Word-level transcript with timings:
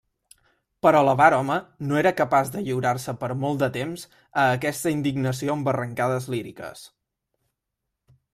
Però 0.85 1.01
l'avar 1.07 1.27
home 1.39 1.57
no 1.89 1.99
era 1.99 2.13
capaç 2.21 2.49
de 2.55 2.63
lliurar-se 2.69 3.15
per 3.25 3.29
molt 3.43 3.61
de 3.65 3.69
temps 3.77 4.07
a 4.15 4.47
aquesta 4.57 4.95
indignació 4.97 5.59
amb 5.59 5.71
arrancades 5.75 6.31
líriques. 6.37 6.85